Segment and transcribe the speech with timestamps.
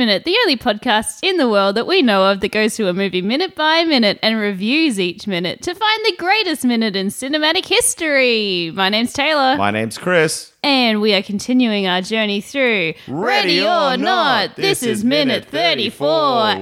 [0.00, 2.74] to the Minute, the only podcast in the world that we know of that goes
[2.76, 6.96] through a movie minute by minute and reviews each minute to find the greatest minute
[6.96, 8.70] in cinematic history.
[8.74, 10.52] My name's Taylor, My name's Chris.
[10.62, 14.56] and we are continuing our journey through Ready or Not.
[14.56, 16.08] This is minute 34,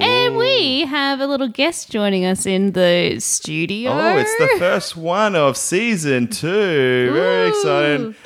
[0.01, 3.93] and we have a little guest joining us in the studio.
[3.93, 7.13] Oh, it's the first one of season two.
[7.13, 8.17] Very exciting.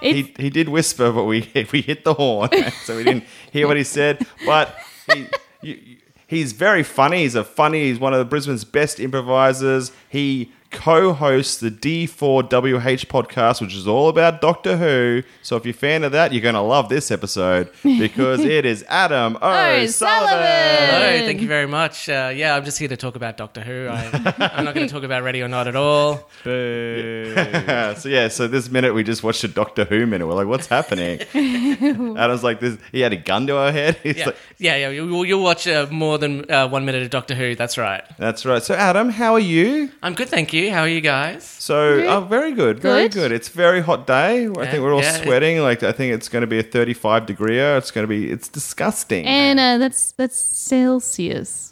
[0.00, 2.50] He, he did whisper, but we we hit the horn,
[2.84, 4.26] so we didn't hear what he said.
[4.46, 4.74] But
[5.12, 5.26] he,
[5.62, 7.22] you, he's very funny.
[7.22, 7.84] He's a funny.
[7.84, 9.92] He's one of the Brisbane's best improvisers.
[10.08, 15.22] He co-hosts the D4WH podcast, which is all about Doctor Who.
[15.42, 18.64] So if you're a fan of that, you're going to love this episode because it
[18.64, 19.88] is Adam O'Sullivan.
[19.88, 20.36] Sullivan.
[20.38, 22.08] Hello, thank you very much.
[22.08, 23.88] Uh, yeah, I'm just here to talk about Doctor Who.
[23.88, 26.14] I, I'm not going to talk about Ready or Not at all.
[26.44, 30.26] so yeah, so this minute we just watched a Doctor Who minute.
[30.26, 31.20] We're like, what's happening?
[31.34, 32.78] Adam's like, this.
[32.92, 33.96] He had a gun to our head.
[34.02, 34.88] He's Yeah, like, yeah, yeah.
[34.90, 37.54] You'll, you'll watch uh, more than uh, one minute of Doctor Who.
[37.54, 38.04] That's right.
[38.18, 38.62] that's right.
[38.62, 39.90] So Adam, how are you?
[40.02, 40.59] I'm good, thank you.
[40.68, 41.44] How are you guys?
[41.44, 42.06] So Good.
[42.06, 43.12] oh, very good, very Good.
[43.12, 43.32] good.
[43.32, 44.48] It's a very hot day.
[44.48, 45.22] I think we're all yeah.
[45.22, 45.58] sweating.
[45.60, 47.58] Like I think it's going to be a 35 degree.
[47.58, 48.30] It's going to be.
[48.30, 49.26] It's disgusting.
[49.26, 51.69] and uh, that's that's Celsius.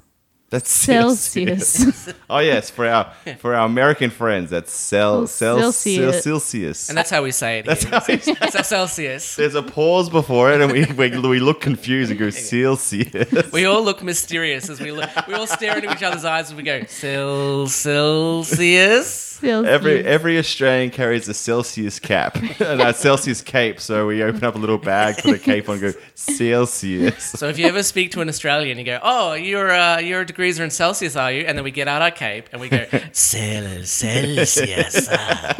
[0.51, 2.09] That's Celsius.
[2.31, 6.25] oh yes, for our for our American friends, that's cel, Oh, cel, Celsius.
[6.25, 6.89] Celsius.
[6.89, 7.67] And that's how we say it.
[7.67, 7.91] That's here.
[7.99, 9.37] how we say It's Celsius.
[9.37, 13.53] There's a pause before it, and we we, we look confused and go Celsius.
[13.53, 15.11] We all look mysterious as we look.
[15.27, 19.28] We all stare into each other's eyes and we go Cel Celsius.
[19.41, 19.71] Celsius.
[19.73, 23.81] Every every Australian carries a Celsius cap and a Celsius cape.
[23.81, 27.25] So we open up a little bag, put a cape on, and go Celsius.
[27.25, 30.59] So if you ever speak to an Australian, you go, "Oh, your uh, your degrees
[30.61, 32.87] are in Celsius, are you?" And then we get out our cape and we go,
[33.13, 35.57] "Cel Celsius." ah."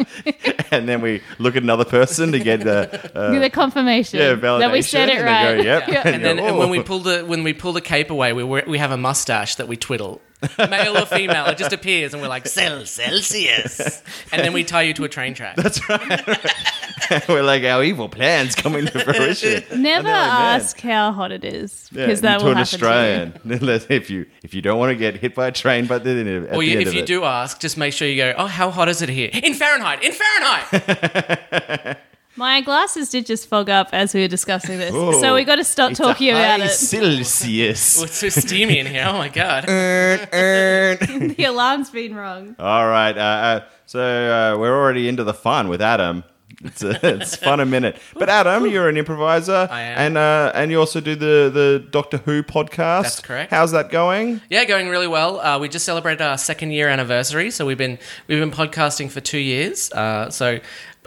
[0.71, 4.59] And then we look at another person to get the uh, the confirmation yeah validation.
[4.59, 5.55] that we said it right.
[5.55, 5.87] They go, yep.
[5.87, 6.01] Yeah.
[6.05, 8.77] And then and when we pull the when we pull the cape away, we we
[8.77, 10.21] have a mustache that we twiddle,
[10.57, 11.45] male or female.
[11.47, 14.01] It just appears, and we're like Cel Celsius.
[14.31, 15.55] And then we tie you to a train track.
[15.55, 17.25] That's right.
[17.29, 19.63] we're like our evil plans coming to fruition.
[19.81, 22.73] Never And like, ask how hot it is Yeah, because that to will an happen
[22.73, 23.33] Australian.
[23.89, 26.53] if you if you don't want to get hit by a train, but then at
[26.53, 27.05] Or the you, end if of you it.
[27.07, 30.03] do ask, just make sure you go, "Oh, how hot is it here?" In Fahrenheit.
[30.03, 31.97] In Fahrenheit.
[32.39, 32.49] To you.
[32.51, 35.57] My glasses did just fog up as we were discussing this, Oh, so we got
[35.57, 36.69] to stop It's a talking about high it.
[36.71, 37.99] Celsius.
[37.99, 39.05] Oh, it's so steamy in here.
[39.07, 39.63] Oh my god.
[39.67, 42.55] the alarm's been wrong.
[42.59, 43.17] All right.
[43.17, 46.23] Uh, uh, so uh, we're already into the fun with Adam.
[46.61, 47.97] It's, uh, it's fun a minute.
[48.15, 49.97] But Adam, you're an improviser, I am.
[49.97, 53.03] and uh, and you also do the the Doctor Who podcast.
[53.03, 53.51] That's correct.
[53.51, 54.41] How's that going?
[54.49, 55.39] Yeah, going really well.
[55.39, 59.21] Uh, we just celebrated our second year anniversary, so we've been we've been podcasting for
[59.21, 59.91] two years.
[59.91, 60.59] Uh, so.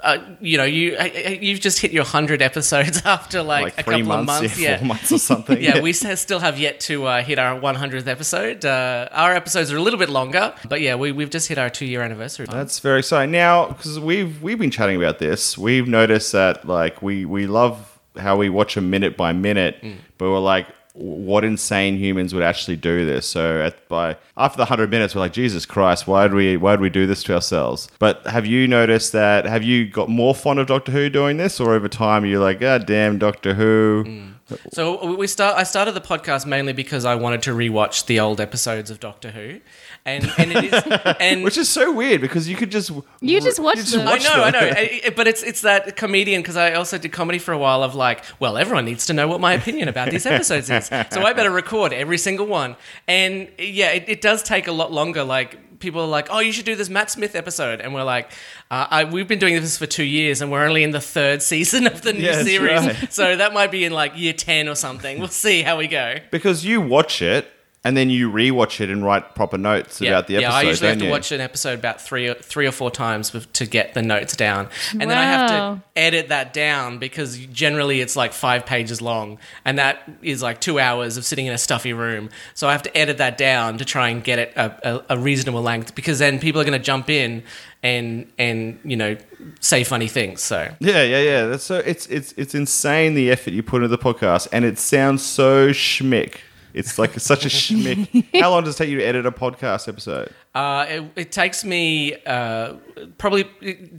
[0.02, 3.82] Uh, you know, you uh, you've just hit your hundred episodes after like, Like a
[3.84, 5.62] couple months, of months, yeah, four months or something.
[5.66, 8.64] yeah, we still have yet to uh, hit our 100th episode.
[8.64, 11.70] Uh, our episodes are a little bit longer, but yeah, we, we've just hit our
[11.70, 12.46] two year anniversary.
[12.50, 13.30] That's very exciting.
[13.30, 18.00] Now, because we've we've been chatting about this, we've noticed that like we we love
[18.18, 19.96] how we watch a minute by minute, Mm.
[20.18, 23.26] but we're like, what insane humans would actually do this?
[23.26, 26.76] So at by after the hundred minutes, we're like, Jesus Christ, why do we why
[26.76, 27.88] do we do this to ourselves?
[27.98, 29.44] But have you noticed that?
[29.44, 32.60] Have you got more fond of Doctor Who doing this, or over time you're like,
[32.60, 34.04] God damn Doctor Who?
[34.06, 34.32] Mm.
[34.72, 35.56] So we start.
[35.56, 39.30] I started the podcast mainly because I wanted to rewatch the old episodes of Doctor
[39.30, 39.60] Who,
[40.04, 40.82] and and it is
[41.20, 44.00] and Which is so weird because you could just You just watch them.
[44.06, 44.60] I watch know, I them.
[44.64, 47.58] know, I- I- but it's it's that comedian because I also did comedy for a
[47.58, 50.86] while of like, well, everyone needs to know what my opinion about these episodes is,
[50.86, 52.76] so I better record every single one.
[53.08, 55.24] And yeah, it, it does take a lot longer.
[55.24, 58.30] Like people are like, oh, you should do this Matt Smith episode, and we're like,
[58.70, 61.42] uh, I, we've been doing this for two years, and we're only in the third
[61.42, 63.12] season of the new Yeah, series, right.
[63.12, 65.18] so that might be in like year ten or something.
[65.18, 66.16] We'll see how we go.
[66.30, 67.46] because you watch it
[67.84, 70.48] and then you rewatch it and write proper notes about the episode.
[70.48, 71.10] Yeah, I usually have don't to you?
[71.10, 74.68] watch an episode about three or, three or four times to get the notes down,
[74.92, 79.38] and then I have to edit that down because generally it's like five pages long,
[79.64, 82.30] and that is like two hours of sitting in a stuffy room.
[82.54, 85.18] So I have to edit that down to try and get it a, a, a
[85.18, 87.42] reasonable length because then people are going to jump in
[87.82, 89.16] and and you know
[89.58, 90.40] say funny things.
[90.40, 91.46] So Yeah, yeah, yeah.
[91.46, 94.78] That's so it's it's it's insane the effort you put into the podcast, and it
[94.78, 96.36] sounds so schmick.
[96.74, 98.26] It's like such a schmick.
[98.40, 100.32] How long does it take you to edit a podcast episode?
[100.54, 102.74] uh, it, it takes me uh,
[103.18, 103.44] probably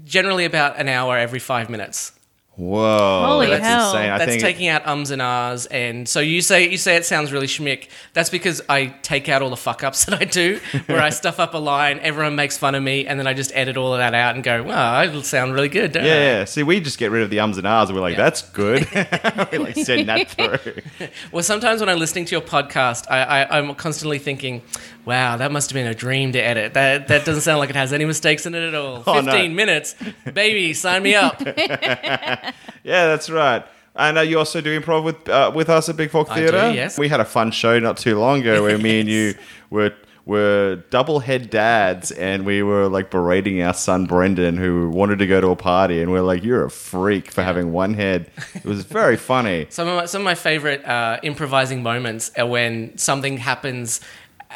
[0.06, 2.14] generally about an hour every five minutes.
[2.56, 3.88] Whoa, Holy that's hell.
[3.96, 4.12] insane.
[4.12, 7.04] I That's think taking out ums and ahs, and so you say you say it
[7.04, 7.88] sounds really schmick.
[8.14, 11.40] That's because I take out all the fuck ups that I do, where I stuff
[11.40, 13.98] up a line, everyone makes fun of me, and then I just edit all of
[13.98, 16.46] that out and go, "Wow, I will sound really good, don't yeah, I?" yeah.
[16.46, 18.24] See, we just get rid of the ums and ahs, and we're like, Yeah.
[18.24, 18.88] "That's good."
[19.52, 20.30] we like send that
[21.00, 21.10] through.
[21.32, 24.62] Well, sometimes when I'm listening to your podcast, I, I, I'm constantly thinking,
[25.06, 26.74] "Wow, that must have been a dream to edit.
[26.74, 29.04] That that doesn't sound like it has any mistakes in it at all.
[29.08, 29.32] Oh, no.
[29.32, 29.96] Fifteen minutes,
[30.34, 31.42] baby, sign me up."
[32.86, 33.64] Yeah, that's right.
[33.96, 36.72] And uh, you also do improv with uh, with us at Big Fork do, Theatre.
[36.74, 36.98] yes.
[36.98, 39.36] we had a fun show not too long ago where me and you
[39.70, 39.94] were
[40.26, 45.28] were double head dads, and we were like berating our son Brendan, who wanted to
[45.28, 48.66] go to a party, and we're like, "You're a freak for having one head." It
[48.66, 49.68] was very funny.
[49.70, 54.02] Some of my, some of my favorite uh, improvising moments are when something happens,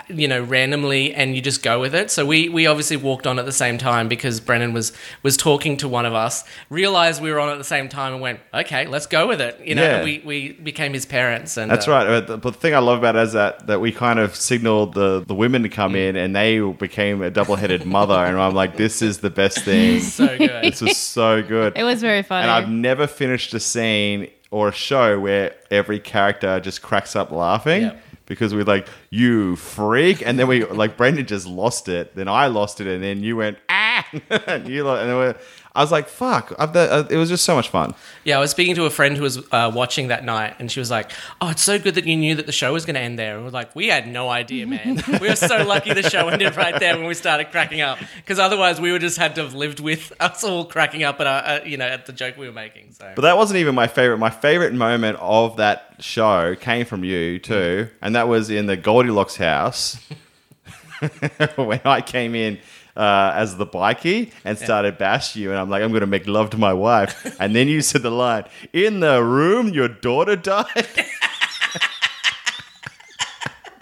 [0.07, 2.11] you know, randomly, and you just go with it.
[2.11, 5.77] So we we obviously walked on at the same time because Brennan was was talking
[5.77, 8.87] to one of us, realized we were on at the same time, and went, "Okay,
[8.87, 10.03] let's go with it." You know, Yeah.
[10.03, 12.07] we we became his parents, and That's uh, right.
[12.07, 14.35] But the, but the thing I love about it is that, that we kind of
[14.35, 18.13] signaled the, the women to come in and they became a double headed mother.
[18.13, 19.99] And I'm like, this is the best thing.
[20.01, 20.63] So good.
[20.63, 21.73] This was so good.
[21.77, 22.43] It was very funny.
[22.43, 27.31] And I've never finished a scene or a show where every character just cracks up
[27.31, 27.81] laughing.
[27.83, 28.03] Yep.
[28.27, 30.21] Because we're like, you freak.
[30.25, 32.15] And then we, like, Brendan just lost it.
[32.15, 32.87] Then I lost it.
[32.87, 34.05] And then you went, ah.
[34.29, 35.35] and you, lo- and then we're,
[35.77, 36.55] I was like, fuck.
[36.57, 37.93] I've, uh, it was just so much fun.
[38.23, 40.79] Yeah, I was speaking to a friend who was uh, watching that night, and she
[40.79, 42.99] was like, "Oh, it's so good that you knew that the show was going to
[42.99, 45.03] end there." And we're like, "We had no idea, man.
[45.21, 48.39] we were so lucky the show ended right there when we started cracking up, because
[48.39, 51.43] otherwise we would just had to have lived with us all cracking up at our,
[51.43, 53.85] uh, you know, at the joke we were making." So But that wasn't even my
[53.85, 54.17] favorite.
[54.17, 58.77] My favorite moment of that show came from you too, and that was in the
[58.77, 59.99] Goldilocks house
[61.55, 62.57] when I came in
[62.97, 66.27] uh, as the bikie and started bash you, and I'm like, I'm going to make
[66.27, 70.35] love to my wife, and then you said the line, "In the room, your daughter
[70.35, 70.65] died,"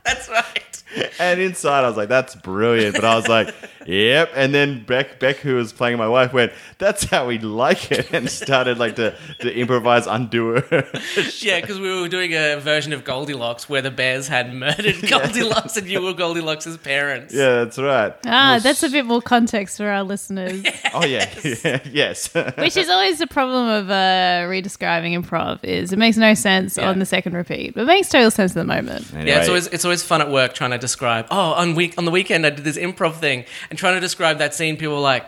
[0.04, 0.84] that's right.
[1.20, 3.54] and inside I was like, "That's brilliant," but I was like,
[3.86, 7.92] "Yep," and then Beck, Beck, who was playing my wife, went, "That's how we like
[7.92, 10.88] it," and started like to to improvise, undo her.
[11.40, 15.78] Yeah, because we were doing a version of Goldilocks where the bears had murdered Goldilocks,
[15.78, 17.34] and you were Goldilocks' parents.
[17.34, 18.14] yeah, that's right.
[18.26, 20.64] ah, that's a bit more context for our listeners.
[20.98, 21.28] Oh yeah,
[21.92, 22.34] yes.
[22.58, 26.88] Which is always the problem of uh, redescribing improv is it makes no sense Yeah.
[26.90, 29.06] on the second repeat, but it makes total sense at the moment.
[29.14, 31.05] Yeah, it's always it's always fun at work trying to describe.
[31.06, 34.40] Oh, on week on the weekend I did this improv thing and trying to describe
[34.40, 34.78] that scene.
[34.78, 35.26] People were like,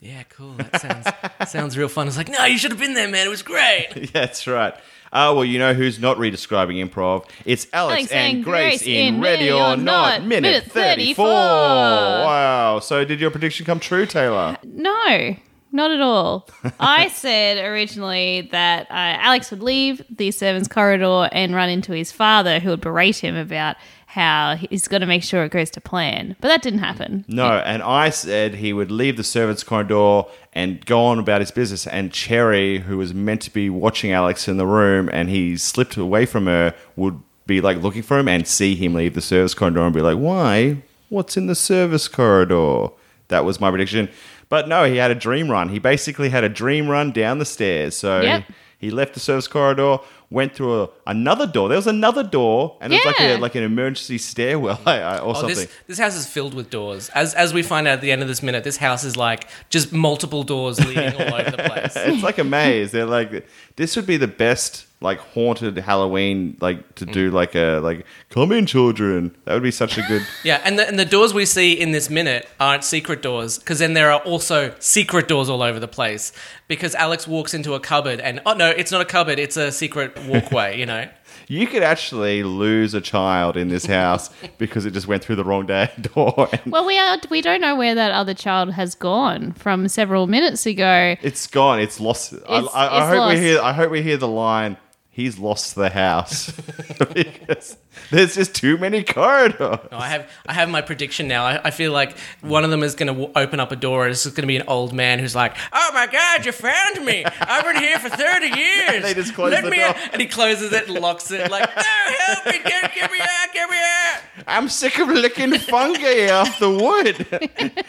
[0.00, 0.54] "Yeah, cool.
[0.54, 1.06] That sounds
[1.50, 3.26] sounds real fun." I was like, "No, you should have been there, man.
[3.26, 4.74] It was great." yeah, that's right.
[5.12, 7.28] Uh, well, you know who's not redescribing improv?
[7.44, 11.26] It's Alex, Alex and and Grace, Grace in in Ready or Not, minute, minute 34.
[11.26, 11.26] 34.
[11.26, 12.78] Wow.
[12.80, 14.56] So, did your prediction come true, Taylor?
[14.62, 15.34] No,
[15.72, 16.48] not at all.
[16.80, 22.12] I said originally that uh, Alex would leave the servants' corridor and run into his
[22.12, 23.76] father, who would berate him about
[24.14, 26.34] how he's got to make sure it goes to plan.
[26.40, 27.24] But that didn't happen.
[27.28, 30.22] No, and I said he would leave the servants' corridor
[30.52, 31.86] and go on about his business.
[31.86, 35.96] And Cherry, who was meant to be watching Alex in the room, and he slipped
[35.96, 39.54] away from her, would be like looking for him and see him leave the service
[39.54, 40.78] corridor and be like, "Why?
[41.08, 42.88] What's in the service corridor?"
[43.28, 44.08] That was my prediction.
[44.48, 45.68] But no, he had a dream run.
[45.68, 47.96] He basically had a dream run down the stairs.
[47.96, 48.44] So Yep.
[48.76, 49.98] he left the service corridor,
[50.30, 51.68] went through a, another door.
[51.68, 53.36] There was another door, and it was like Yeah.
[53.36, 55.56] a, like an emergency stairwell I- I- or Oh, something.
[55.56, 57.08] this this house is filled with doors.
[57.14, 59.48] As as we find out at the end of this minute, this house is like
[59.70, 61.96] just multiple doors leading all over the place.
[61.96, 62.92] it's like a maze.
[62.92, 63.46] They're like,
[63.76, 67.34] this would be the best like haunted Halloween like to do mm.
[67.34, 69.34] like a like come in children.
[69.44, 70.26] That would be such a good.
[70.44, 73.78] Yeah, and the, and the doors we see in this minute aren't secret doors because
[73.78, 76.32] then there are also secret doors all over the place
[76.68, 79.72] because Alex walks into a cupboard and oh no, it's not a cupboard, it's a
[79.72, 81.08] secret walkway, you know.
[81.46, 85.42] You could actually lose a child in this house because it just went through the
[85.42, 86.48] wrong day door.
[86.52, 90.28] And Well, we are we don't know where that other child has gone from several
[90.28, 91.16] minutes ago.
[91.22, 91.80] it's gone.
[91.80, 92.34] It's lost.
[92.48, 93.34] I, It's- I, I it's hope lost.
[93.34, 93.60] we hear.
[93.60, 94.76] I hope we hear the line.
[95.10, 96.50] He's lost the house
[97.12, 97.76] because
[98.10, 99.58] there's just too many corridors.
[99.60, 101.44] No, I have I have my prediction now.
[101.44, 104.04] I, I feel like one of them is going to w- open up a door
[104.04, 107.04] and it's going to be an old man who's like, "Oh my god, you found
[107.04, 107.24] me!
[107.40, 109.02] I've been here for thirty years.
[109.02, 109.86] They just close Let the me door.
[109.88, 111.50] out." And he closes it and locks it.
[111.50, 112.52] Like, no, help me!
[112.64, 113.52] Get, get me out!
[113.52, 114.20] Get me out!
[114.46, 117.26] I'm sick of licking fungi off the wood.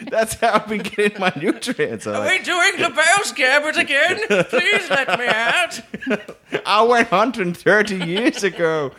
[0.10, 2.06] That's how I've been getting my nutrients.
[2.06, 4.20] I'm Are like, we doing the bell scabbard again?
[4.48, 5.80] Please let me out.
[6.66, 8.92] I went hunting 30 years ago,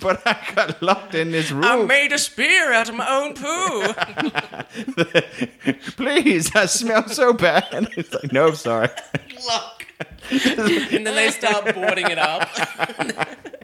[0.00, 1.64] but I got locked in this room.
[1.64, 3.94] I made a spear out of my own poo.
[5.96, 7.88] Please, I smell so bad.
[7.96, 8.88] It's like, no, sorry.
[9.46, 9.86] Lock.
[10.30, 12.48] and then they start boarding it up.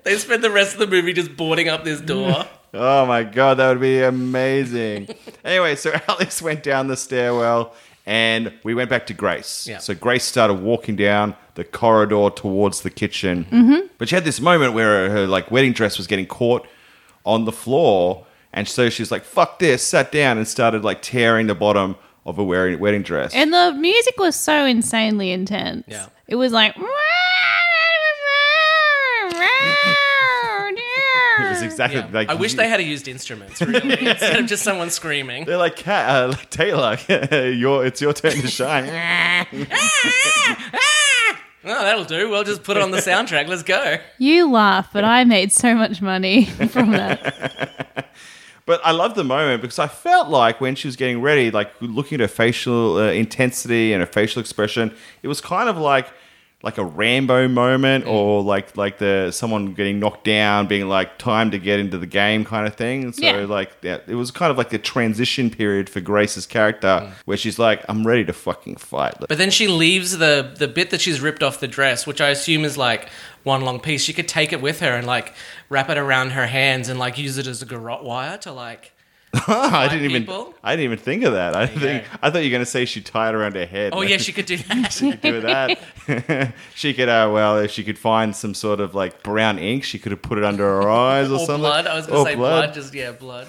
[0.04, 2.46] they spend the rest of the movie just boarding up this door.
[2.74, 5.08] Oh my god, that would be amazing.
[5.44, 7.74] anyway, so Alex went down the stairwell
[8.06, 9.66] and we went back to Grace.
[9.66, 9.78] Yeah.
[9.78, 13.46] So Grace started walking down the corridor towards the kitchen.
[13.50, 13.86] Mm-hmm.
[13.98, 16.66] But she had this moment where her like wedding dress was getting caught
[17.24, 21.02] on the floor and so she was like, fuck this, sat down and started like
[21.02, 21.94] tearing the bottom
[22.24, 23.34] of her wearing wedding dress.
[23.34, 25.84] And the music was so insanely intense.
[25.86, 26.06] Yeah.
[26.26, 26.74] It was like.
[31.66, 32.08] it was exactly Yeah.
[32.12, 35.44] like I wish they had used instruments, really, instead of just someone screaming.
[35.44, 36.98] They're like, Cat, uh, like, Taylor,
[37.52, 38.84] your, it's your turn to shine.
[41.68, 42.30] Oh, that'll do.
[42.30, 43.48] We'll just put it on the soundtrack.
[43.48, 43.96] Let's go.
[44.18, 48.06] You laugh, but I made so much money from that.
[48.66, 51.70] But I love the moment because I felt like when she was getting ready, like
[51.80, 54.94] looking at her facial uh, intensity and her facial expression,
[55.24, 56.08] it was kind of like
[56.62, 58.10] like a Rambo moment mm.
[58.10, 62.06] or like like the someone getting knocked down, being like time to get into the
[62.06, 63.12] game kind of thing.
[63.12, 63.44] So Yeah.
[63.44, 67.12] like yeah, it was kind of like a transition period for Grace's character mm.
[67.26, 69.14] where she's like, I'm ready to fucking fight.
[69.28, 72.30] But then she leaves the the bit that she's ripped off the dress, which I
[72.30, 73.08] assume is like
[73.44, 74.02] one long piece.
[74.02, 75.34] She could take it with her and like
[75.68, 78.92] wrap it around her hands and like use it as a garrote wire to like.
[79.48, 80.54] I didn't even people?
[80.62, 81.54] I didn't even think of that.
[81.56, 82.04] I you think.
[82.22, 83.92] I thought you were going to say she tied around her head.
[83.94, 84.92] Oh yeah, she could do that.
[84.92, 85.78] she could do that.
[86.74, 89.98] she could, uh, well, if she could find some sort of like brown ink, she
[89.98, 91.58] could have put it under her eyes or, or something.
[91.58, 91.86] blood.
[91.86, 92.74] I was gonna Or say blood.
[92.74, 93.46] Just yeah, blood.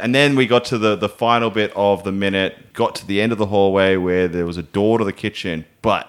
[0.00, 2.72] and then we got to the the final bit of the minute.
[2.72, 5.64] Got to the end of the hallway where there was a door to the kitchen,
[5.82, 6.08] but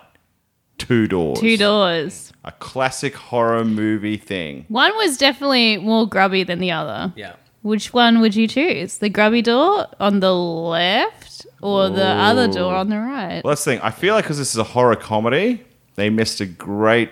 [0.77, 1.39] two doors.
[1.39, 2.31] Two doors.
[2.43, 4.65] A classic horror movie thing.
[4.67, 7.11] One was definitely more grubby than the other.
[7.15, 7.35] Yeah.
[7.65, 8.99] Which one would you choose?
[8.99, 13.41] The grubby door on the left or the other door on the right?
[13.43, 13.79] Well, that's the thing.
[13.81, 15.63] I feel like because this is a horror comedy,
[15.95, 17.09] they missed a great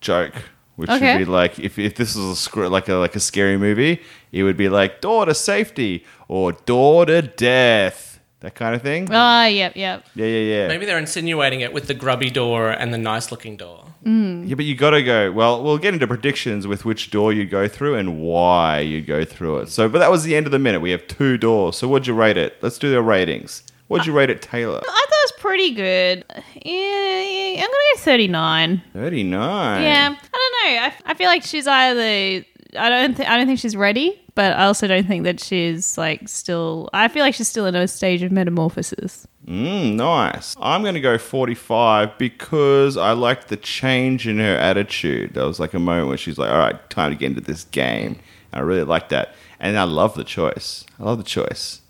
[0.00, 0.34] joke,
[0.76, 1.14] which Okay.
[1.14, 4.00] would be like if, if this was a scr- like a like a scary movie,
[4.30, 8.15] it would be like door to safety or door to death,
[8.46, 9.08] that kind of thing.
[9.10, 10.04] Ah, yep, yep.
[10.14, 10.68] Yeah, yeah, yeah.
[10.68, 13.84] Maybe they're insinuating it with the grubby door and the nice looking door.
[14.04, 15.32] Yeah, but you got to go.
[15.32, 19.24] Well, we'll get into predictions with which door you go through and why you go
[19.24, 19.68] through it.
[19.70, 20.78] So, but that was the end of the minute.
[20.78, 21.76] We have two doors.
[21.76, 22.56] So, what'd you rate it?
[22.62, 23.64] Let's do the ratings.
[23.88, 24.78] What'd you rate it, Taylor?
[24.78, 26.24] I thought it was pretty good.
[26.64, 28.82] Yeah, yeah, I'm gonna go 39.
[28.92, 29.82] Thirty-nine.
[29.82, 30.82] Yeah, I don't know.
[30.82, 32.44] I, I feel like she's either
[32.76, 35.96] I don't th- I don't think she's ready, but I also don't think that she's
[35.96, 36.88] like still.
[36.92, 39.26] I feel like she's still in a stage of metamorphosis.
[39.46, 40.56] Mm, nice.
[40.60, 45.34] I'm going to go 45 because I liked the change in her attitude.
[45.34, 47.64] There was like a moment where she's like, all right, time to get into this
[47.64, 48.18] game.
[48.52, 49.34] And I really like that.
[49.60, 50.84] And I love the choice.
[50.98, 51.80] I love the choice.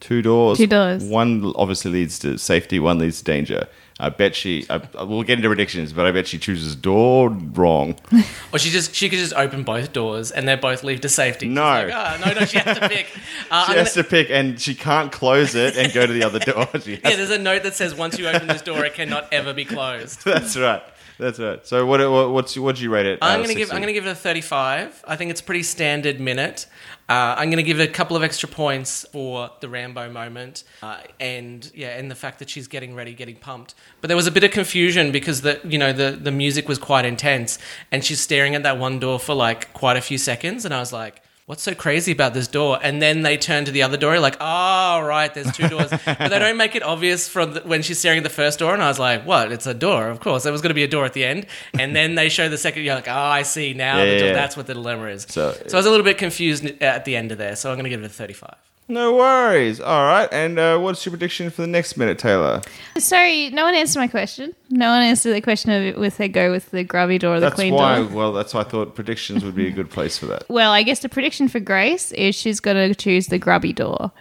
[0.00, 0.58] Two doors.
[0.58, 1.04] Two doors.
[1.04, 3.68] One obviously leads to safety, one leads to danger.
[4.00, 7.96] I bet she, I, we'll get into predictions, but I bet she chooses door wrong.
[8.52, 11.48] Or she just she could just open both doors and they both lead to safety.
[11.48, 11.62] No.
[11.62, 13.06] like, "Ah, no, no, she has to pick.
[13.50, 16.12] Uh, She I'm has gonna- to pick, and she can't close it and go to
[16.12, 16.68] the other door.
[16.86, 19.64] Yeah, there's a note that says once you open this door, it cannot ever be
[19.64, 20.24] closed.
[20.24, 20.82] That's right.
[21.18, 21.64] That's right.
[21.64, 22.00] So what?
[22.10, 23.18] what what's what'd you rate it?
[23.22, 25.04] I'm gonna give I'm gonna give it a 35.
[25.06, 26.66] I think it's pretty standard minute.
[27.08, 30.98] Uh, I'm gonna give it a couple of extra points for the Rambo moment, uh,
[31.20, 33.74] and yeah, and the fact that she's getting ready, getting pumped.
[34.00, 36.78] But there was a bit of confusion because the you know the the music was
[36.78, 37.58] quite intense,
[37.92, 40.80] and she's staring at that one door for like quite a few seconds, and I
[40.80, 41.20] was like.
[41.46, 42.78] What's so crazy about this door?
[42.82, 45.90] And then they turn to the other door, like, oh, right, there's two doors.
[46.06, 48.72] but they don't make it obvious from the, when she's staring at the first door.
[48.72, 49.52] And I was like, what?
[49.52, 50.42] It's a door, of course.
[50.44, 51.44] There was going to be a door at the end.
[51.78, 52.84] And then they show the second.
[52.84, 53.98] You're like, oh, I see now.
[53.98, 54.32] Yeah, the door, yeah.
[54.34, 55.26] That's what the dilemma is.
[55.28, 57.56] So- So, I was a little bit confused at the end of there.
[57.56, 58.54] So I'm going to give it a 35.
[58.86, 59.80] No worries.
[59.80, 60.28] All right.
[60.30, 62.60] And uh, what's your prediction for the next minute, Taylor?
[62.98, 64.54] Sorry, no one answered my question.
[64.68, 67.46] No one answered the question of if they go with the grubby door or the
[67.46, 68.00] That's clean why.
[68.00, 68.08] door.
[68.08, 70.44] Well, that's why I thought predictions would be a good place for that.
[70.54, 74.12] Well, I guess the prediction for Grace is she's going to choose the grubby door,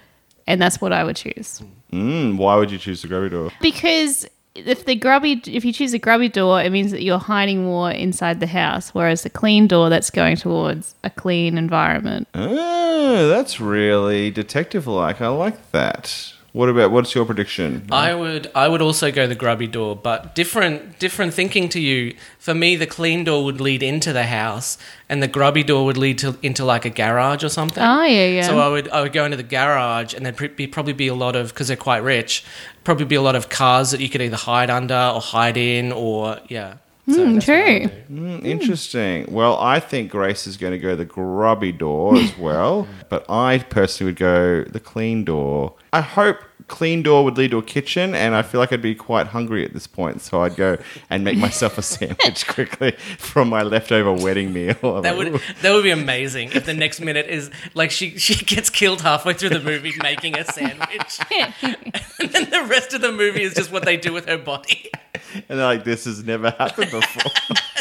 [0.47, 1.61] and that's what I would choose.
[1.91, 3.51] Mm, why would you choose the grubby door?
[3.61, 7.63] Because if the grubby, if you choose a grubby door, it means that you're hiding
[7.63, 12.27] more inside the house, whereas the clean door, that's going towards a clean environment.
[12.33, 15.21] Oh, that's really detective-like.
[15.21, 16.32] I like that.
[16.53, 17.87] What about what's your prediction?
[17.91, 22.15] I would I would also go the grubby door, but different different thinking to you.
[22.37, 24.77] For me, the clean door would lead into the house,
[25.09, 27.83] and the grubby door would lead to into like a garage or something.
[27.83, 28.47] Oh yeah, yeah.
[28.47, 31.15] So I would I would go into the garage, and there'd be, probably be a
[31.15, 32.45] lot of because they're quite rich.
[32.83, 35.91] Probably be a lot of cars that you could either hide under or hide in,
[35.91, 36.75] or yeah.
[37.07, 38.15] So Mm, that's what I would true.
[38.17, 39.25] Mm, interesting.
[39.29, 43.59] Well, I think Grace is going to go the grubby door as well, but I
[43.59, 45.73] personally would go the clean door.
[45.91, 48.95] I hope clean door would lead to a kitchen, and I feel like I'd be
[48.95, 50.21] quite hungry at this point.
[50.21, 50.77] So I'd go
[51.09, 54.75] and make myself a sandwich quickly from my leftover wedding meal.
[54.83, 58.17] I'm That like, would that would be amazing if the next minute is like she
[58.17, 63.01] she gets killed halfway through the movie making a sandwich, and then the rest of
[63.01, 64.89] the movie is just what they do with her body.
[65.33, 67.31] and they're like, this has never happened before.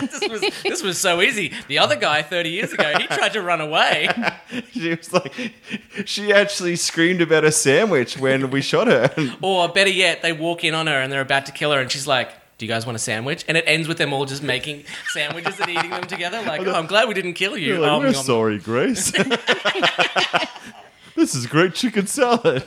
[0.12, 1.52] This was this was so easy.
[1.68, 4.08] The other guy thirty years ago, he tried to run away.
[4.72, 5.54] she was like,
[6.04, 9.10] she actually screamed about a sandwich when we shot her.
[9.42, 11.90] Or better yet, they walk in on her and they're about to kill her, and
[11.90, 12.30] she's like.
[12.58, 13.44] Do you guys want a sandwich?
[13.48, 16.40] And it ends with them all just making sandwiches and eating them together.
[16.42, 17.80] Like, oh, I'm glad we didn't kill you.
[17.80, 18.22] Like, Um, we're nom.
[18.22, 19.10] sorry, Grace.
[21.16, 22.62] this is great chicken salad.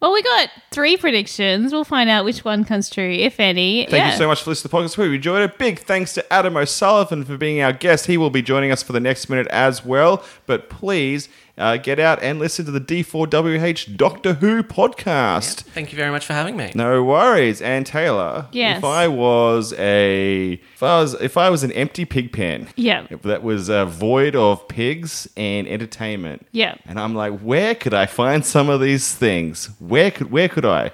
[0.00, 1.72] Well, we got three predictions.
[1.72, 3.82] We'll find out which one comes true, if any.
[3.84, 4.12] Thank Yeah.
[4.12, 4.96] you so much for listening to the podcast.
[4.96, 5.58] We enjoyed it.
[5.58, 8.06] Big thanks to Adam O'Sullivan for being our guest.
[8.06, 10.24] He will be joining us for the next minute as well.
[10.46, 11.28] But please
[11.60, 15.62] uh, get out and listen to the D4WH Doctor Who podcast.
[15.62, 16.72] Thank you very much for having me.
[16.74, 17.60] No worries.
[17.62, 18.78] And Taylor, Yes.
[18.78, 23.06] if I was a if I was if I was an empty pig pen, Yeah.
[23.22, 26.74] that was uh, void of pigs and entertainment, Yeah.
[26.86, 29.70] and I'm like, where could I find some of these things?
[29.78, 30.92] Where could where could I?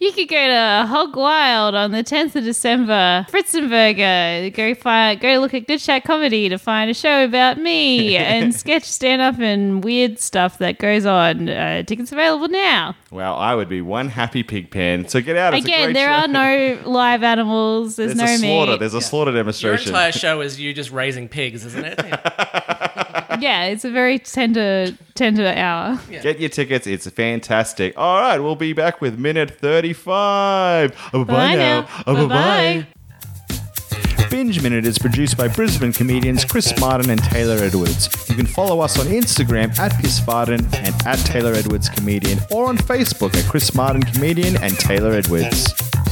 [0.00, 3.26] You could go to Hog Wild on the 10th of December.
[3.30, 4.54] Fritzenberger.
[4.54, 8.54] Go find, go look at Good Chat Comedy to find a show about me and
[8.54, 11.48] sketch stand up and weird stuff that goes on.
[11.48, 12.94] Uh, tickets available now.
[13.10, 15.08] Well, I would be one happy pig pen.
[15.08, 15.54] So get out.
[15.54, 16.24] It's a Again, there show.
[16.24, 17.96] are no live animals.
[17.96, 18.72] There's, There's no a slaughter.
[18.72, 18.78] meat.
[18.80, 19.88] There's a slaughter demonstration.
[19.92, 19.94] Your demonstration.
[19.94, 21.98] entire show is you just raising pigs, isn't it?
[23.40, 26.00] yeah, it's a very tender, tender hour.
[26.10, 26.86] Get your tickets.
[26.86, 27.94] It's fantastic.
[27.96, 30.94] All right, we'll be back with minute 35.
[31.12, 31.88] Bye Bye now.
[32.06, 32.86] Bye-bye.
[34.30, 38.08] Binge Minute is produced by Brisbane comedians Chris Martin and Taylor Edwards.
[38.28, 42.66] You can follow us on Instagram at Piss Martin and at Taylor Edwards Comedian or
[42.68, 45.72] on Facebook at Chris Martin Comedian and Taylor Edwards.